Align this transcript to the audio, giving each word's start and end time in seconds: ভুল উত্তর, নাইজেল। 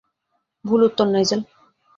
ভুল 0.65 0.81
উত্তর, 0.87 1.05
নাইজেল। 1.07 1.41